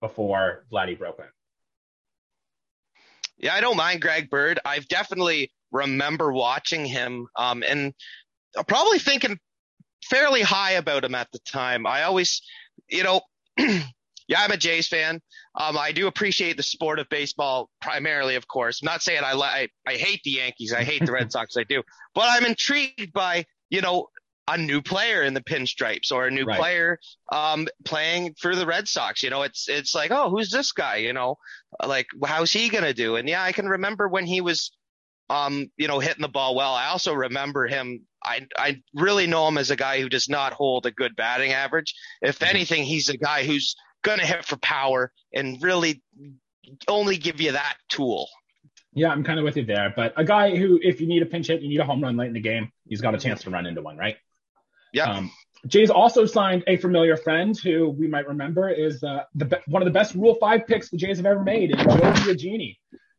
[0.00, 1.30] before Vladdy broke it.
[3.38, 4.60] Yeah, I don't mind Greg Bird.
[4.64, 7.92] I've definitely remember watching him um, and
[8.62, 9.38] probably thinking
[10.04, 11.86] fairly high about him at the time.
[11.86, 12.42] I always,
[12.88, 13.22] you know,
[13.58, 15.20] yeah, I'm a Jays fan.
[15.54, 18.82] Um, I do appreciate the sport of baseball primarily, of course.
[18.82, 20.72] I'm not saying I, I, I hate the Yankees.
[20.72, 21.56] I hate the Red Sox.
[21.56, 21.82] I do,
[22.14, 24.08] but I'm intrigued by, you know,
[24.46, 26.58] a new player in the pinstripes or a new right.
[26.58, 26.98] player
[27.32, 29.22] um, playing for the Red Sox.
[29.22, 30.96] You know, it's it's like, oh, who's this guy?
[30.96, 31.36] You know,
[31.84, 33.16] like how's he gonna do?
[33.16, 34.70] And yeah, I can remember when he was,
[35.30, 36.72] um, you know, hitting the ball well.
[36.74, 38.02] I also remember him.
[38.22, 41.52] I I really know him as a guy who does not hold a good batting
[41.52, 41.94] average.
[42.22, 42.56] If mm-hmm.
[42.56, 46.02] anything, he's a guy who's gonna hit for power and really
[46.88, 48.28] only give you that tool.
[48.92, 49.92] Yeah, I'm kind of with you there.
[49.94, 52.16] But a guy who, if you need a pinch hit, you need a home run
[52.16, 54.16] late in the game, he's got a chance to run into one, right?
[54.92, 55.10] Yeah.
[55.10, 55.32] Um,
[55.66, 59.86] Jays also signed a familiar friend who we might remember is uh, the one of
[59.86, 62.76] the best Rule Five picks the Jays have ever made, is Joe Biagini.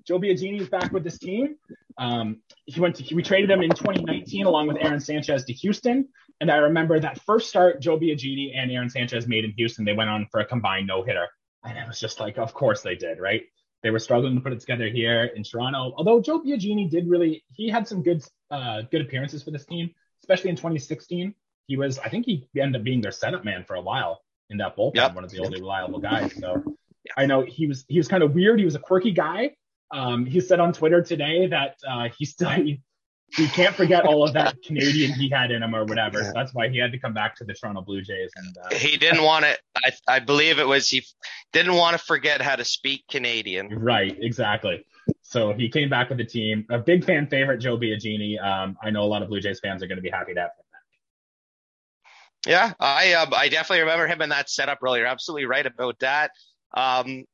[0.07, 1.55] Joe Biagini is back with this team.
[1.97, 6.07] Um, he went to we traded him in 2019 along with Aaron Sanchez to Houston,
[6.41, 9.85] and I remember that first start Joe Biagini and Aaron Sanchez made in Houston.
[9.85, 11.27] They went on for a combined no hitter,
[11.63, 13.43] and it was just like, of course they did, right?
[13.83, 15.93] They were struggling to put it together here in Toronto.
[15.95, 19.91] Although Joe Biagini did really, he had some good uh, good appearances for this team,
[20.21, 21.33] especially in 2016
[21.67, 24.57] he was, I think he ended up being their setup man for a while in
[24.57, 25.15] that bullpen, yep.
[25.15, 26.35] one of the only reliable guys.
[26.35, 26.63] So
[27.17, 28.59] I know he was he was kind of weird.
[28.59, 29.55] He was a quirky guy.
[29.91, 32.81] Um, he said on Twitter today that uh, he still he,
[33.35, 36.23] he can't forget all of that Canadian he had in him or whatever.
[36.23, 38.31] So that's why he had to come back to the Toronto Blue Jays.
[38.35, 39.57] And uh, he didn't want to.
[39.77, 41.03] I, I believe it was he
[41.53, 43.69] didn't want to forget how to speak Canadian.
[43.79, 44.85] Right, exactly.
[45.21, 46.65] So he came back with the team.
[46.69, 48.41] A big fan favorite, Joe Biagini.
[48.43, 50.39] Um, I know a lot of Blue Jays fans are going to be happy to
[50.39, 50.65] have him.
[50.71, 50.81] Back.
[52.47, 55.01] Yeah, I uh, I definitely remember him in that setup earlier.
[55.01, 56.31] You're absolutely right about that.
[56.73, 57.25] Um,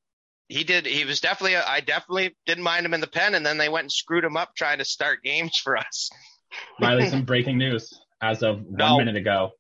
[0.52, 0.86] he did.
[0.86, 1.56] He was definitely.
[1.56, 4.36] I definitely didn't mind him in the pen, and then they went and screwed him
[4.36, 6.10] up trying to start games for us.
[6.80, 8.96] Riley, some breaking news as of no.
[8.96, 9.52] one minute ago.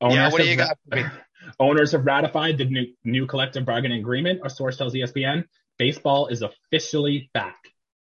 [0.00, 0.76] Owners yeah, what do you got?
[1.60, 4.40] owners have ratified the new, new collective bargaining agreement.
[4.44, 5.44] A source tells ESPN
[5.78, 7.56] baseball is officially back.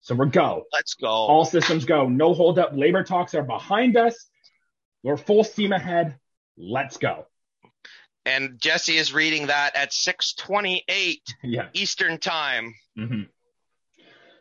[0.00, 0.64] So we're go.
[0.72, 1.08] Let's go.
[1.08, 2.08] All systems go.
[2.08, 2.72] No hold up.
[2.74, 4.14] Labor talks are behind us.
[5.02, 6.18] We're full steam ahead.
[6.58, 7.26] Let's go.
[8.26, 11.68] And Jesse is reading that at 6:28 yeah.
[11.72, 12.74] Eastern Time.
[12.98, 13.22] Mm-hmm.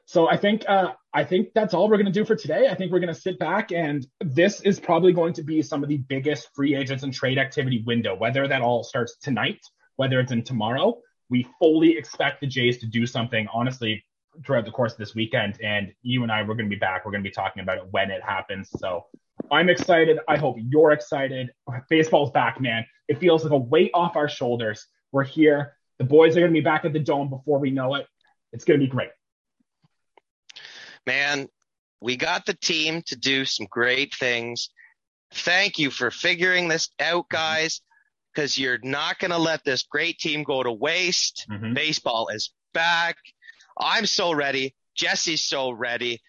[0.06, 2.67] So I think uh, I think that's all we're going to do for today.
[2.69, 5.84] I think we're going to sit back and this is probably going to be some
[5.84, 8.15] of the biggest free agents and trade activity window.
[8.15, 9.60] Whether that all starts tonight,
[9.96, 13.48] whether it's in tomorrow, we fully expect the Jays to do something.
[13.54, 14.04] Honestly,
[14.46, 17.06] throughout the course of this weekend, and you and I we're going to be back.
[17.06, 18.69] We're going to be talking about it when it happens.
[18.78, 19.06] So
[19.51, 20.19] I'm excited.
[20.27, 21.51] I hope you're excited.
[21.89, 22.86] Baseball's back, man.
[23.08, 24.88] It feels like a weight off our shoulders.
[25.12, 25.73] We're here.
[25.99, 28.08] The boys are going to be back at the dome before we know it.
[28.51, 29.10] It's going to be great.
[31.06, 31.47] Man,
[32.01, 34.69] we got the team to do some great things.
[35.34, 37.82] Thank you for figuring this out, guys,
[38.34, 41.45] because you're not going to let this great team go to waste.
[41.49, 41.73] Mm-hmm.
[41.73, 43.17] Baseball is back.
[43.77, 44.75] I'm so ready.
[44.95, 46.21] Jesse's so ready.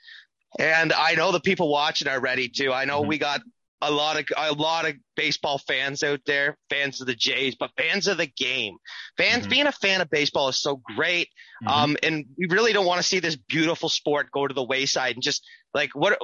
[0.58, 2.72] And I know the people watching are ready too.
[2.72, 3.08] I know mm-hmm.
[3.08, 3.40] we got
[3.82, 7.70] a lot of a lot of baseball fans out there, fans of the Jays, but
[7.76, 8.76] fans of the game.
[9.16, 9.50] Fans mm-hmm.
[9.50, 11.28] being a fan of baseball is so great.
[11.62, 11.68] Mm-hmm.
[11.68, 15.16] Um, and we really don't want to see this beautiful sport go to the wayside
[15.16, 16.18] and just like what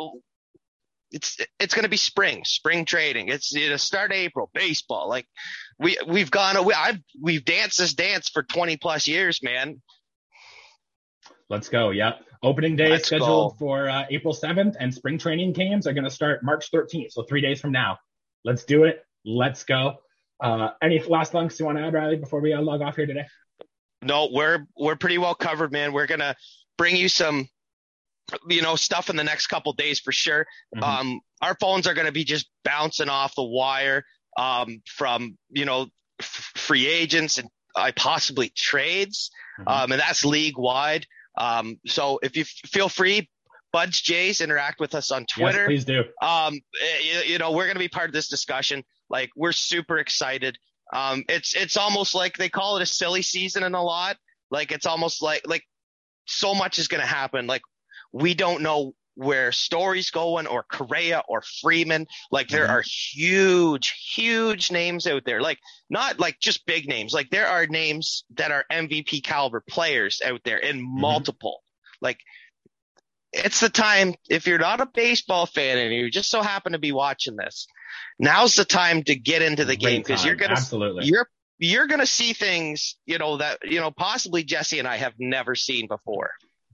[1.11, 3.29] it's it's going to be spring, spring trading.
[3.29, 5.09] It's you know, start April baseball.
[5.09, 5.27] Like
[5.79, 9.83] we we've gone we, I've we've danced this dance for 20 plus years, man.
[11.51, 11.91] Let's go.
[11.91, 12.21] Yep.
[12.45, 13.57] Opening day Let's is scheduled go.
[13.59, 17.11] for uh, April 7th, and spring training games are going to start March 13th.
[17.11, 17.99] So three days from now.
[18.45, 19.05] Let's do it.
[19.25, 19.97] Let's go.
[20.41, 23.05] Uh, any last things you want to add, Riley, before we uh, log off here
[23.05, 23.27] today?
[24.01, 25.93] No, we're we're pretty well covered, man.
[25.93, 26.35] We're gonna
[26.79, 27.47] bring you some,
[28.49, 30.47] you know, stuff in the next couple days for sure.
[30.75, 30.83] Mm-hmm.
[30.83, 34.05] Um, our phones are gonna be just bouncing off the wire
[34.39, 39.69] um, from you know f- free agents and I possibly trades, mm-hmm.
[39.69, 41.07] um, and that's league wide.
[41.39, 43.29] Um, so if you f- feel free,
[43.73, 45.71] Buds Jays, interact with us on Twitter.
[45.71, 46.05] Yes, please do.
[46.21, 46.61] Um,
[47.03, 48.83] you, you know, we're going to be part of this discussion.
[49.09, 50.59] Like, we're super excited.
[50.93, 54.17] Um, it's it's almost like they call it a silly season in a lot.
[54.51, 55.63] Like, it's almost like like
[56.27, 57.47] so much is going to happen.
[57.47, 57.63] Like,
[58.13, 62.07] we don't know where Story's going or Correa or Freeman.
[62.31, 62.73] Like there mm-hmm.
[62.73, 65.43] are huge, huge names out there.
[65.43, 65.59] Like
[65.91, 67.13] not like just big names.
[67.13, 71.01] Like there are names that are MVP caliber players out there in mm-hmm.
[71.01, 71.63] multiple.
[72.01, 72.19] Like
[73.33, 76.79] it's the time if you're not a baseball fan and you just so happen to
[76.79, 77.67] be watching this,
[78.19, 81.87] now's the time to get into the Great game because you're gonna absolutely you're you're
[81.87, 85.89] gonna see things you know that you know possibly Jesse and I have never seen
[85.89, 86.31] before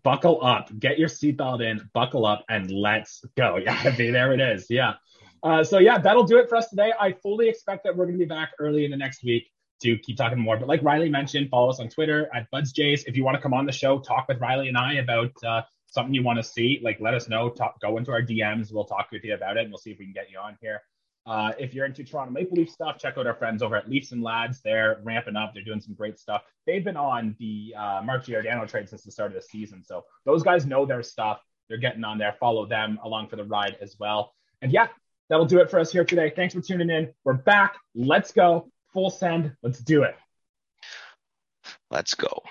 [0.07, 3.57] buckle up, get your seatbelt in, buckle up, and let's go.
[3.67, 4.67] Yeah, I mean, there it is.
[4.71, 4.95] Yeah.
[5.43, 6.93] Uh, so yeah, that'll do it for us today.
[7.01, 9.51] I fully expect that we're going to be back early in the next week
[9.83, 10.57] to keep talking more.
[10.57, 13.03] But like Riley mentioned, follow us on Twitter at BudsJays.
[13.09, 15.63] If you want to come on the show, talk with Riley and I about uh,
[15.89, 17.51] something you want to see, like let us know.
[17.51, 18.73] Talk, go into our DMs.
[18.73, 20.57] We'll talk with you about it, and we'll see if we can get you on
[20.61, 20.83] here.
[21.27, 24.13] Uh, if you're into Toronto Maple Leaf stuff, check out our friends over at Leafs
[24.13, 24.61] and Lads.
[24.63, 25.53] They're ramping up.
[25.53, 26.43] They're doing some great stuff.
[26.67, 29.83] They've been on the uh, Mark Giordano trade since the start of the season.
[29.85, 31.41] So those guys know their stuff.
[31.69, 32.37] They're getting on there.
[32.39, 34.35] Follow them along for the ride as well.
[34.63, 34.87] And yeah,
[35.29, 36.33] that'll do it for us here today.
[36.35, 37.13] Thanks for tuning in.
[37.25, 37.77] We're back.
[37.95, 38.71] Let's go.
[38.93, 39.53] Full send.
[39.63, 40.15] Let's do it.
[41.91, 42.43] Let's go.